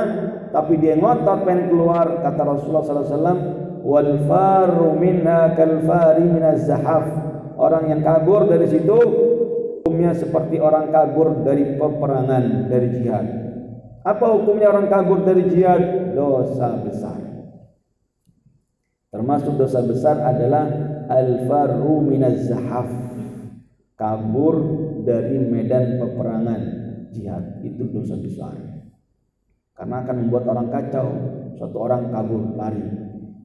Tapi 0.53 0.77
dia 0.77 0.93
ngotot 0.99 1.47
pengen 1.47 1.73
keluar 1.73 2.21
kata 2.21 2.41
Rasulullah 2.45 2.83
SAW. 2.85 3.39
Wal 3.83 4.11
faru 4.27 4.95
minha 4.95 5.51
kal 5.57 5.83
fari 5.83 6.27
zahaf. 6.63 7.05
Orang 7.57 7.91
yang 7.91 8.01
kabur 8.01 8.49
dari 8.49 8.67
situ 8.67 8.97
hukumnya 9.83 10.15
seperti 10.17 10.57
orang 10.57 10.89
kabur 10.89 11.45
dari 11.45 11.77
peperangan 11.77 12.71
dari 12.71 12.87
jihad. 12.97 13.25
Apa 14.03 14.25
hukumnya 14.35 14.73
orang 14.73 14.91
kabur 14.91 15.23
dari 15.23 15.47
jihad? 15.47 16.15
Dosa 16.17 16.81
besar. 16.81 17.19
Termasuk 19.13 19.53
dosa 19.61 19.85
besar 19.85 20.17
adalah 20.25 20.65
al-farru 21.05 22.01
minaz 22.01 22.49
zahaf. 22.49 22.89
Kabur 23.93 24.55
dari 25.03 25.37
medan 25.39 25.99
peperangan 25.99 26.61
jihad 27.13 27.61
itu 27.61 27.83
dosa 27.91 28.15
besar. 28.17 28.55
Karena 29.73 29.95
akan 30.01 30.15
membuat 30.25 30.43
orang 30.49 30.67
kacau. 30.71 31.07
Suatu 31.53 31.77
orang 31.77 32.09
kabur 32.09 32.57
lari, 32.57 32.81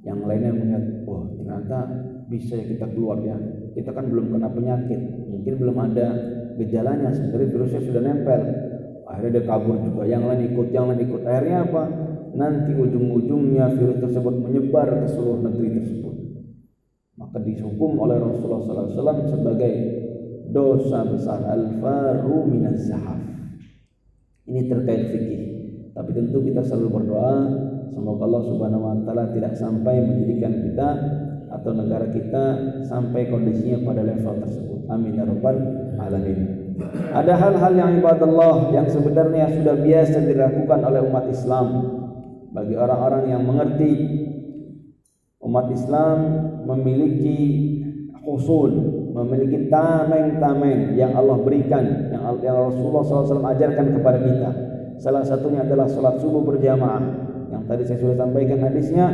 yang 0.03 0.25
lainnya 0.25 0.57
melihat, 0.57 1.05
oh 1.05 1.29
ternyata 1.37 1.85
bisa 2.27 2.57
ya 2.57 2.65
kita 2.65 2.89
keluar 2.89 3.21
ya. 3.21 3.37
Kita 3.77 3.93
kan 3.93 4.09
belum 4.09 4.33
kena 4.33 4.49
penyakit, 4.49 5.01
mungkin 5.29 5.55
belum 5.61 5.77
ada 5.77 6.07
gejalanya, 6.57 7.13
sebenarnya 7.13 7.49
virusnya 7.53 7.81
sudah 7.85 8.03
nempel 8.03 8.43
akhirnya 9.09 9.41
dia 9.41 9.45
kabur 9.49 9.77
juga 9.81 10.05
yang 10.05 10.29
lain 10.29 10.53
ikut 10.53 10.69
yang 10.69 10.93
lain 10.93 11.01
ikut 11.09 11.25
akhirnya 11.25 11.65
apa 11.65 11.83
nanti 12.37 12.77
ujung-ujungnya 12.77 13.73
virus 13.75 13.99
tersebut 14.05 14.35
menyebar 14.37 14.85
ke 14.85 15.07
seluruh 15.17 15.41
negeri 15.49 15.81
tersebut 15.81 16.15
maka 17.17 17.41
dihukum 17.41 17.99
oleh 17.99 18.21
Rasulullah 18.21 18.63
SAW 18.63 19.27
sebagai 19.33 19.73
dosa 20.59 21.07
besar 21.07 21.39
al-faru 21.47 22.51
minaz 22.51 22.91
zahaf 22.91 23.23
ini 24.51 24.67
terkait 24.67 25.15
fikih 25.15 25.43
tapi 25.95 26.11
tentu 26.11 26.43
kita 26.43 26.67
selalu 26.67 26.99
berdoa 26.99 27.37
semoga 27.95 28.27
Allah 28.27 28.43
Subhanahu 28.43 28.83
wa 28.83 28.99
taala 29.07 29.31
tidak 29.31 29.55
sampai 29.55 30.03
menjadikan 30.03 30.51
kita 30.67 30.89
atau 31.49 31.71
negara 31.73 32.07
kita 32.13 32.45
sampai 32.85 33.33
kondisinya 33.33 33.81
pada 33.89 34.05
level 34.05 34.37
tersebut. 34.45 34.81
Amin 34.93 35.17
ya 35.17 35.25
rabbal 35.25 35.57
alamin. 35.97 36.39
Ada 37.11 37.35
hal-hal 37.35 37.73
yang 37.75 37.91
ibadallah 37.99 38.71
yang 38.71 38.87
sebenarnya 38.87 39.51
sudah 39.51 39.75
biasa 39.81 40.23
dilakukan 40.29 40.81
oleh 40.87 41.01
umat 41.03 41.27
Islam 41.27 41.67
bagi 42.53 42.75
orang-orang 42.79 43.25
yang 43.33 43.43
mengerti 43.43 43.93
umat 45.43 45.67
Islam 45.73 46.17
memiliki 46.69 47.41
usul, 48.29 48.73
memiliki 49.25 49.67
tameng-tameng 49.67 50.95
yang 50.95 51.15
Allah 51.19 51.39
berikan, 51.43 52.13
yang, 52.15 52.23
Rasulullah 52.71 53.03
SAW 53.03 53.43
ajarkan 53.43 53.87
kepada 53.99 54.19
kita. 54.23 54.51
Salah 54.99 55.23
satunya 55.23 55.63
adalah 55.63 55.87
salat 55.87 56.19
subuh 56.19 56.43
berjamaah. 56.43 57.03
Yang 57.49 57.63
tadi 57.71 57.83
saya 57.87 57.99
sudah 58.03 58.17
sampaikan 58.19 58.59
hadisnya, 58.63 59.07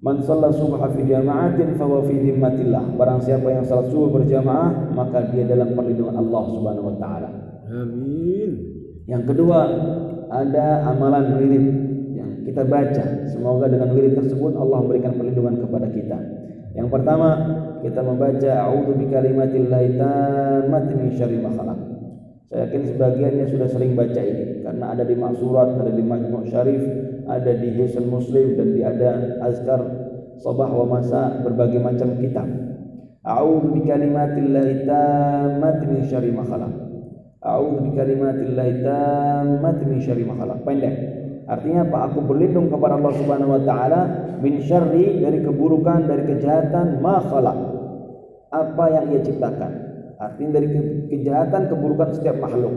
Man 0.00 0.24
shalla 0.24 0.48
subha 0.48 0.88
fi 0.96 1.04
jama'atin 1.04 1.76
fa 1.76 1.84
fi 2.08 2.14
dhimmatillah. 2.16 2.96
Barang 2.96 3.20
siapa 3.20 3.52
yang 3.52 3.68
salat 3.68 3.92
subuh 3.92 4.16
berjamaah, 4.16 4.96
maka 4.96 5.28
dia 5.28 5.44
dalam 5.44 5.76
perlindungan 5.76 6.16
Allah 6.16 6.42
Subhanahu 6.56 6.88
wa 6.88 6.96
taala. 6.96 7.28
Amin. 7.68 8.50
Yang 9.04 9.22
kedua, 9.34 9.60
ada 10.32 10.88
amalan 10.88 11.36
wirid 11.36 11.66
yang 12.16 12.30
kita 12.48 12.64
baca. 12.64 13.28
Semoga 13.28 13.68
dengan 13.68 13.92
wirid 13.92 14.16
tersebut 14.16 14.56
Allah 14.56 14.78
memberikan 14.80 15.18
perlindungan 15.20 15.68
kepada 15.68 15.86
kita. 15.92 16.18
Yang 16.74 16.88
pertama, 16.92 17.28
kita 17.82 18.00
membaca 18.04 18.50
a'udzu 18.68 18.92
bikalimatillahi 18.94 19.98
tammati 19.98 20.92
min 20.94 21.08
syarri 21.16 21.38
ma. 21.42 21.50
Saya 22.50 22.66
yakin 22.66 22.82
sebagiannya 22.94 23.46
sudah 23.46 23.68
sering 23.70 23.94
baca 23.94 24.18
ini 24.18 24.66
karena 24.66 24.90
ada 24.90 25.06
di 25.06 25.14
Maksurat, 25.14 25.70
ada 25.70 25.92
di 25.94 26.02
Majmu' 26.02 26.50
Syarif, 26.50 26.82
ada 27.30 27.52
di 27.54 27.68
Hisn 27.78 28.10
Muslim 28.10 28.58
dan 28.58 28.74
di 28.74 28.82
ada 28.82 29.38
azkar 29.46 29.80
sabah 30.42 30.66
wa 30.66 30.98
masa 30.98 31.46
berbagai 31.46 31.78
macam 31.78 32.18
kitab. 32.18 32.50
A'udzu 33.22 33.70
bikalimatillahi 33.70 34.82
tammati 34.82 35.84
min 35.86 36.00
syarri 36.10 36.34
ma 36.34 36.42
khalaq. 36.42 36.74
A'udzu 37.38 37.86
bikalimatillahi 37.86 38.82
tammati 38.82 39.82
min 39.86 39.98
syarri 40.02 40.24
ma. 40.26 40.34
Pendek. 40.66 40.94
Artinya 41.50 41.82
apa? 41.82 41.98
Aku 42.14 42.22
berlindung 42.22 42.70
kepada 42.70 42.94
Allah 42.94 43.10
Subhanahu 43.18 43.58
wa 43.58 43.62
taala 43.66 44.00
min 44.38 44.62
syarri 44.62 45.18
dari 45.18 45.42
keburukan, 45.42 46.06
dari 46.06 46.22
kejahatan 46.30 47.02
ma. 47.02 47.18
Apa 48.50 48.84
yang 48.94 49.10
ia 49.10 49.20
ciptakan. 49.26 49.72
Artinya 50.20 50.50
dari 50.62 50.68
kejahatan, 51.10 51.66
keburukan 51.66 52.14
setiap 52.14 52.38
makhluk. 52.38 52.70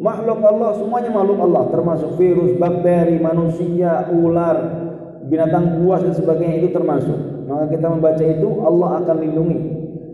Makhluk 0.00 0.40
Allah 0.44 0.70
semuanya 0.80 1.12
makhluk 1.12 1.38
Allah, 1.44 1.64
termasuk 1.72 2.16
virus, 2.16 2.56
bakteri, 2.56 3.20
manusia, 3.20 4.08
ular, 4.12 4.56
binatang 5.28 5.80
buas 5.80 6.04
dan 6.04 6.12
sebagainya 6.16 6.56
itu 6.64 6.68
termasuk. 6.72 7.46
Maka 7.48 7.68
kita 7.72 7.86
membaca 7.88 8.24
itu 8.24 8.48
Allah 8.64 8.90
akan 9.04 9.16
lindungi. 9.16 9.60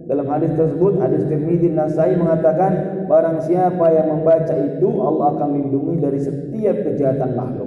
Dalam 0.06 0.26
hadis 0.30 0.54
tersebut, 0.54 1.02
hadis 1.02 1.26
Tirmidzi 1.26 1.75
Nasai 1.75 2.14
mengatakan, 2.14 3.02
barang 3.10 3.42
siapa 3.42 3.86
yang 3.90 4.14
membaca 4.14 4.54
itu 4.54 4.88
Allah 5.02 5.26
akan 5.34 5.48
lindungi 5.54 5.94
dari 5.98 6.18
setiap 6.22 6.76
kejahatan 6.86 7.30
makhluk. 7.34 7.65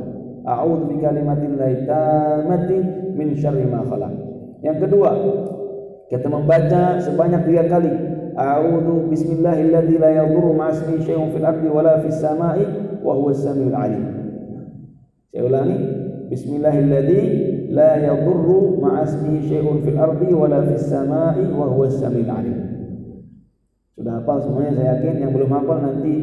A'udzu 0.49 0.89
bikalimatillahi 0.89 1.85
tammati 1.85 2.77
min 3.13 3.37
syarri 3.37 3.69
ma 3.69 3.85
khalaq. 3.85 4.13
Yang 4.65 4.89
kedua, 4.89 5.11
kita 6.09 6.25
membaca 6.25 6.97
sebanyak 6.97 7.45
tiga 7.45 7.69
kali 7.69 7.93
A'udzu 8.33 9.13
bismillahilladzi 9.13 9.95
la 10.01 10.09
yadurru 10.23 10.57
ma'asmi 10.57 11.05
syai'un 11.05 11.29
fil 11.29 11.45
ardi 11.45 11.67
wala 11.69 12.01
fis 12.01 12.17
sama'i 12.17 12.65
wa 13.03 13.13
huwas 13.13 13.45
samiul 13.45 13.75
alim. 13.75 14.03
Saya 15.29 15.43
ulangi. 15.45 15.77
Bismillahilladzi 16.33 17.21
la 17.75 17.99
yadurru 17.99 18.79
ma'asmi 18.81 19.45
syai'un 19.45 19.85
fil 19.85 19.99
ardi 19.99 20.33
wala 20.33 20.65
fis 20.65 20.87
sama'i 20.87 21.45
wa 21.51 21.67
huwas 21.67 21.99
samiul 21.99 22.31
alim. 22.31 22.57
Sudah 23.99 24.23
hafal 24.23 24.39
semuanya 24.39 24.71
saya 24.79 24.87
yakin 24.95 25.15
yang 25.19 25.31
belum 25.35 25.51
hafal 25.51 25.77
nanti 25.83 26.15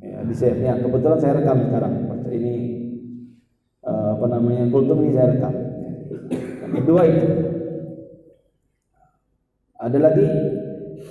ya, 0.00 0.24
di 0.24 0.34
save 0.34 0.64
ya 0.64 0.80
kebetulan 0.80 1.20
saya 1.20 1.36
rekam 1.36 1.68
sekarang 1.68 1.92
ini 2.32 2.52
apa 4.20 4.36
namanya 4.36 4.68
kultum 4.68 5.00
ini 5.00 5.16
saya 5.16 5.32
rekam. 5.32 5.54
Kedua 6.76 7.08
itu 7.08 7.28
ada 9.80 9.96
lagi. 9.96 10.28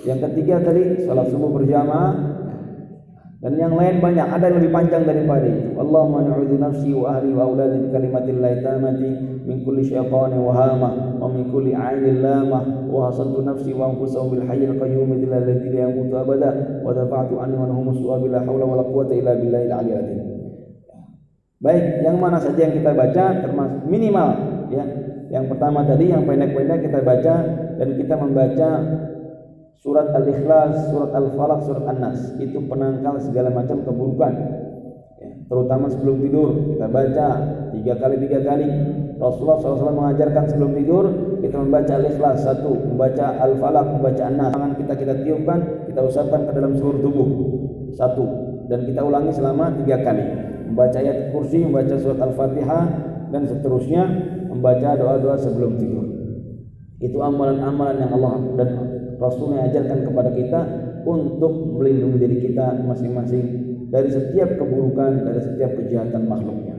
Yang 0.06 0.30
ketiga 0.30 0.62
tadi 0.62 1.02
salat 1.02 1.26
subuh 1.34 1.50
berjamaah. 1.50 2.38
Dan 3.42 3.58
yang 3.58 3.74
lain 3.74 3.98
banyak. 3.98 4.30
Ada 4.30 4.46
yang 4.46 4.56
lebih 4.62 4.70
panjang 4.70 5.02
daripada 5.02 5.42
itu. 5.42 5.74
Allahumma 5.74 6.22
na'udzu 6.22 6.54
nafsi 6.54 6.94
wa 6.94 7.18
ahli 7.18 7.34
wa 7.34 7.50
auladi 7.50 7.82
bi 7.82 7.88
kalimatillahi 7.90 8.62
tamati 8.62 9.10
min 9.42 9.66
kulli 9.66 9.82
syaitanin 9.82 10.38
wa 10.38 10.54
hama 10.54 11.18
wa 11.18 11.26
min 11.26 11.50
kulli 11.50 11.74
'ainin 11.74 12.22
lama 12.22 12.62
wa 12.86 13.10
hasantu 13.10 13.42
nafsi 13.42 13.74
wa 13.74 13.90
anfusahum 13.90 14.38
bil 14.38 14.46
hayyil 14.46 14.78
qayyum 14.78 15.18
alladzi 15.18 15.66
la 15.66 15.90
yamutu 15.90 16.14
abada 16.14 16.50
wa 16.86 16.94
dafa'tu 16.94 17.42
anni 17.42 17.58
wa 17.58 17.66
anhum 17.66 17.90
su'a 17.90 18.22
bila 18.22 18.38
haula 18.44 18.64
wa 18.70 18.76
la 18.78 18.84
quwwata 18.86 19.18
illa 19.18 19.32
billahil 19.34 19.72
'aliyyil 19.72 19.98
'azim 19.98 20.39
baik 21.60 22.02
yang 22.02 22.16
mana 22.16 22.40
saja 22.40 22.56
yang 22.56 22.74
kita 22.74 22.90
baca 22.96 23.24
termasuk 23.44 23.84
minimal 23.84 24.28
ya 24.72 24.84
yang 25.30 25.46
pertama 25.46 25.86
tadi 25.86 26.10
yang 26.10 26.26
pendek-pendek 26.26 26.90
kita 26.90 26.98
baca 27.06 27.34
dan 27.78 27.88
kita 27.94 28.14
membaca 28.18 28.68
surat 29.78 30.12
Al-Ikhlas, 30.12 30.92
surat 30.92 31.14
Al-Falaq, 31.14 31.60
surat 31.64 31.84
An-Nas. 31.86 32.36
Itu 32.36 32.66
penangkal 32.66 33.22
segala 33.22 33.54
macam 33.54 33.80
keburukan. 33.86 34.32
Ya, 35.22 35.30
terutama 35.46 35.86
sebelum 35.86 36.18
tidur 36.20 36.48
kita 36.74 36.86
baca 36.90 37.26
tiga 37.72 37.94
kali 38.02 38.16
tiga 38.26 38.42
kali. 38.42 38.68
Rasulullah 39.20 39.60
SAW 39.60 39.92
mengajarkan 39.94 40.44
sebelum 40.50 40.72
tidur 40.74 41.04
kita 41.46 41.56
membaca 41.62 41.92
Al-Ikhlas 41.94 42.42
satu, 42.42 42.72
membaca 42.74 43.26
Al-Falaq, 43.40 43.86
membaca 44.00 44.22
An-Nas. 44.26 44.50
Tangan 44.50 44.72
kita 44.82 44.92
kita 44.98 45.14
tiupkan, 45.22 45.58
kita 45.86 46.00
usapkan 46.04 46.42
ke 46.48 46.52
dalam 46.58 46.74
seluruh 46.74 47.00
tubuh 47.00 47.28
satu 47.94 48.26
dan 48.66 48.82
kita 48.82 49.00
ulangi 49.06 49.30
selama 49.30 49.70
tiga 49.78 50.02
kali. 50.02 50.49
Membaca 50.70 50.96
ayat 51.02 51.34
kursi, 51.34 51.66
membaca 51.66 51.98
surat 51.98 52.22
Al-Fatihah 52.22 52.84
dan 53.34 53.42
seterusnya 53.46 54.02
membaca 54.46 54.94
doa-doa 54.94 55.36
sebelum 55.38 55.78
tidur. 55.78 56.06
Itu 57.02 57.18
amalan-amalan 57.18 57.96
yang 58.06 58.12
Allah 58.14 58.34
dan 58.60 58.68
Rasul 59.16 59.56
mengajarkan 59.56 59.98
kepada 60.06 60.30
kita 60.32 60.60
untuk 61.04 61.52
melindungi 61.80 62.18
diri 62.20 62.36
kita 62.50 62.76
masing-masing 62.84 63.44
dari 63.88 64.08
setiap 64.12 64.56
keburukan, 64.60 65.24
dari 65.24 65.40
setiap 65.40 65.74
kejahatan 65.80 66.28
makhluknya. 66.28 66.76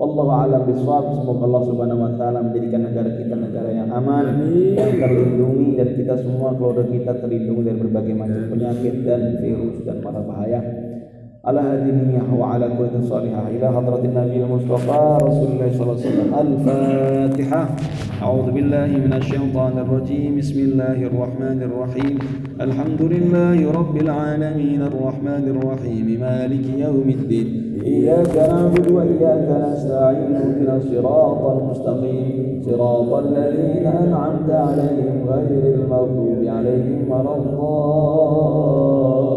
Wallahu 0.00 0.32
a'lam 0.32 0.64
bishawab. 0.64 1.12
Semoga 1.12 1.44
Allah 1.44 1.62
Subhanahu 1.68 2.00
wa 2.00 2.12
taala 2.16 2.38
menjadikan 2.40 2.88
negara 2.88 3.10
kita 3.20 3.36
negara 3.36 3.68
yang 3.68 3.92
aman, 3.92 4.48
yang 4.72 4.96
terlindungi 4.96 5.76
dan 5.76 5.88
kita 5.92 6.14
semua 6.24 6.56
keluarga 6.56 6.88
kita 6.88 7.20
terlindungi 7.20 7.62
dari 7.68 7.78
berbagai 7.84 8.14
macam 8.16 8.48
penyakit 8.48 8.94
dan 9.04 9.20
virus 9.44 9.76
dan 9.84 10.00
mara 10.00 10.24
bahaya. 10.24 10.60
على 11.44 11.60
هذه 11.60 11.88
النية 11.88 12.22
وعلى 12.38 12.68
كل 12.78 13.04
صالحة. 13.04 13.48
إلى 13.48 13.68
حضرة 13.68 14.00
النبي 14.04 14.44
المصطفى 14.44 15.18
رسول 15.22 15.48
الله 15.52 15.70
صلى 15.72 15.82
الله 15.82 15.96
عليه 15.96 16.06
وسلم. 16.06 16.34
الفاتحة. 16.40 17.68
أعوذ 18.22 18.50
بالله 18.50 18.86
من 18.86 19.12
الشيطان 19.12 19.78
الرجيم. 19.78 20.38
بسم 20.38 20.58
الله 20.60 20.98
الرحمن 21.10 21.62
الرحيم. 21.62 22.18
الحمد 22.60 23.02
لله 23.02 23.72
رب 23.72 23.96
العالمين. 23.96 24.82
الرحمن 24.82 25.44
الرحيم. 25.54 26.06
مالك 26.20 26.64
يوم 26.78 27.08
الدين. 27.08 27.48
إياك 27.84 28.36
نعبد 28.36 28.86
وإياك 28.92 29.48
نستعين. 29.64 30.34
اهدنا 30.34 30.76
الصراط 30.76 31.42
المستقيم. 31.56 32.62
صراط 32.66 33.10
الذين 33.24 33.86
أنعمت 33.86 34.50
عليهم 34.50 35.16
غير 35.28 35.74
المغضوب 35.74 36.40
عليهم 36.56 37.10
ولا 37.10 37.36
الضالين. 37.36 39.29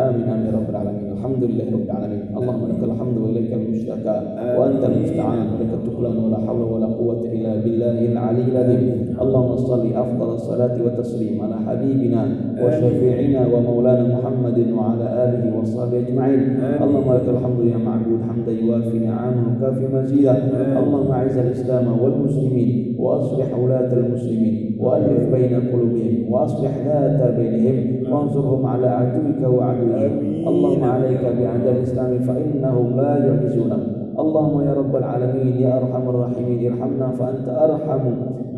آمين 0.00 0.28
آمين 0.28 0.46
يا 0.46 0.52
رب 0.52 0.70
العالمين 0.70 1.09
الحمد 1.21 1.43
لله 1.43 1.67
رب 1.73 1.85
العالمين. 1.85 2.23
اللهم 2.37 2.63
لك 2.71 2.81
الحمد 2.89 3.17
وإليك 3.17 3.53
المشتكى 3.53 4.15
وأنت 4.57 4.83
المستعان 4.89 5.45
ولك 5.53 5.71
التكلان 5.79 6.17
ولا 6.17 6.37
حول 6.37 6.61
ولا 6.73 6.85
قوة 6.85 7.21
إلا 7.33 7.51
بالله 7.61 7.97
العلي 8.11 8.45
العظيم. 8.53 9.21
اللهم 9.21 9.55
صل 9.55 9.83
أفضل 9.93 10.29
الصلاة 10.33 10.75
والتسليم 10.83 11.41
على 11.41 11.55
حبيبنا 11.65 12.21
وشفيعنا 12.63 13.41
ومولانا 13.53 14.03
محمد 14.17 14.57
وعلى 14.77 15.05
آله 15.25 15.43
وصحبه 15.57 15.97
أجمعين. 15.99 16.41
اللهم 16.83 17.09
لك 17.13 17.27
الحمد 17.35 17.59
يا 17.73 17.77
معبود 17.77 18.21
حمدا 18.29 18.51
يوافي 18.51 18.99
نعمه 18.99 19.43
وكافي 19.49 19.85
مزيدا 19.93 20.35
اللهم 20.81 21.11
أعز 21.11 21.37
الإسلام 21.37 21.85
والمسلمين 22.01 22.95
وأصلح 22.97 23.49
ولاة 23.59 23.93
المسلمين. 23.93 24.57
وألف 24.81 25.29
بين 25.35 25.53
قلوبهم 25.69 26.15
وأصلح 26.31 26.73
ذات 26.85 27.35
بينهم. 27.37 27.77
وانصرهم 28.11 28.65
على 28.65 28.87
عدوك 28.87 29.41
وعدوهم 29.53 30.13
اللهم 30.47 30.83
عليك 30.83 31.21
بأعداء 31.21 31.73
الإسلام 31.77 32.19
فإنهم 32.19 32.87
لا 32.97 33.17
يعجزونك 33.25 33.83
اللهم 34.19 34.61
يا 34.61 34.73
رب 34.73 34.95
العالمين 34.95 35.47
يا 35.61 35.77
أرحم 35.77 36.09
الراحمين 36.09 36.71
ارحمنا 36.71 37.07
فأنت 37.19 37.47
أرحم. 37.49 38.03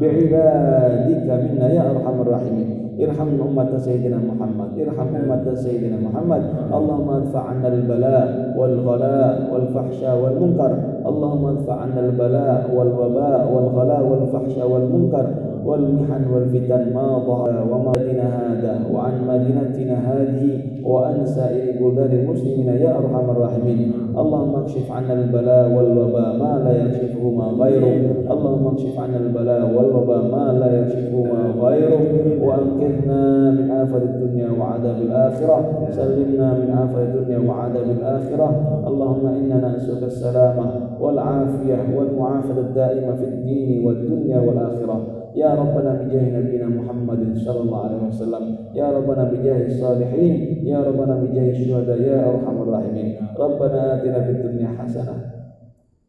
بعبادك 0.02 1.28
منا 1.44 1.68
يا 1.74 1.84
أرحم 1.92 2.22
الراحمين. 2.22 2.68
ارحم 3.00 3.30
أمة 3.48 3.78
سيدنا 3.78 4.18
محمد 4.18 4.70
ارحم 4.80 5.10
أمة 5.16 5.46
سيدنا 5.54 5.98
محمد. 6.08 6.44
اللهم 6.74 7.10
ادفع 7.10 7.42
عنا 7.50 7.68
البلاء 7.68 8.56
والغلاء 8.58 9.36
والفحشاء 9.54 10.16
والمنكر. 10.24 10.72
اللهم 11.06 11.46
ادفع 11.46 11.76
عنا 11.82 12.00
البلاء 12.00 12.62
والوباء 12.76 13.42
والغلاء 13.54 14.02
والفحشاء 14.10 14.66
والمنكر. 14.72 15.26
والمحن 15.66 16.24
والفتن 16.34 16.94
ما 16.94 17.20
ظهر 17.28 17.68
وما 17.72 17.92
دنا 17.92 18.28
هذا 18.40 18.74
وعن 18.94 19.14
مدينتنا 19.28 19.96
هذه 20.12 20.60
وعن 20.86 21.26
سائر 21.26 21.64
بلدان 21.82 22.20
المسلمين 22.20 22.68
يا 22.68 22.98
أرحم 22.98 23.30
الراحمين. 23.30 23.92
اللهم 24.18 24.56
اكشف 24.56 24.92
عنا 24.92 25.14
البلاء 25.14 25.72
والوباء 25.76 26.38
ما 26.38 26.62
لا 26.66 26.86
يكشفهما 26.86 27.46
غيره. 27.46 27.96
اللهم 28.32 28.68
اكشف 28.68 29.00
عنا 29.00 29.18
البلاء 29.18 29.62
والوباء 29.76 30.22
ما 30.36 30.46
لا 30.60 30.80
يكشفهما 30.80 31.42
غيره. 31.62 32.02
وأنقذنا 32.44 33.52
من 33.52 33.72
آفة 33.72 33.98
الدنيا 33.98 34.50
وعذاب 34.60 34.98
الآخرة. 35.02 35.58
سلمنا 35.90 36.54
من 36.54 36.70
آفة 36.84 37.04
الدنيا 37.04 37.40
وعذاب 37.50 37.88
الآخرة. 37.98 38.48
اللهم 38.88 39.26
إننا 39.28 39.76
نسألك 39.76 40.04
السلامة 40.04 40.66
والعافية 41.02 41.80
والمعافاة 41.98 42.60
الدائمة 42.60 43.16
في 43.16 43.26
الدين 43.26 43.86
والدنيا 43.86 44.40
والآخرة. 44.40 45.23
يا 45.36 45.50
ربنا 45.62 45.92
بجاه 46.02 46.26
نبينا 46.40 46.68
محمد 46.68 47.38
صلى 47.46 47.60
الله 47.62 47.80
عليه 47.86 48.02
وسلم 48.10 48.44
يا 48.76 48.88
ربنا 48.98 49.24
بجاه 49.32 49.68
الصالحين 49.68 50.34
يا 50.66 50.80
ربنا 50.88 51.14
بجاه 51.22 51.50
الشهداء 51.52 52.02
يا 52.02 52.30
أرحم 52.30 52.62
الراحمين. 52.62 53.16
ربنا 53.40 53.96
آتنا 53.96 54.20
في 54.24 54.32
الدنيا 54.32 54.68
حسنة 54.80 55.16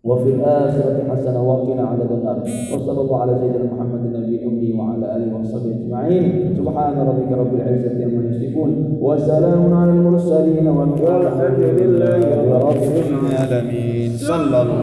وفي 0.04 0.28
الآخرة 0.34 0.96
حسنة 1.10 1.40
وقنا 1.48 1.82
عذاب 1.82 2.12
النار. 2.12 2.38
وصلى 2.74 3.00
الله 3.00 3.20
على 3.22 3.32
سيدنا 3.40 3.64
محمد 3.72 4.00
النبي 4.04 4.34
الأمي 4.36 4.70
وعلى 4.78 5.16
آله 5.16 5.28
وصحبه 5.40 5.70
أجمعين. 5.80 6.24
سبحان 6.58 6.94
ربك 7.08 7.30
رب 7.32 7.52
العزة 7.54 8.04
عما 8.04 8.22
يصفون 8.30 8.98
وسلام 9.00 9.74
على 9.74 9.92
المرسلين 9.92 10.66
والحمد 10.68 11.62
لله 11.80 12.20
رب 12.68 12.82
العالمين. 13.24 14.10
صلى 14.28 14.62
الله 14.62 14.82